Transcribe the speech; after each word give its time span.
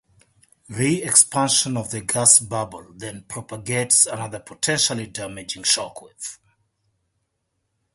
Re-expansion 0.67 1.77
of 1.77 1.91
the 1.91 2.01
gas 2.01 2.39
bubble 2.39 2.87
then 2.95 3.21
propagates 3.27 4.07
another 4.07 4.39
potentially 4.39 5.05
damaging 5.05 5.61
shock 5.61 6.01
wave. 6.01 6.39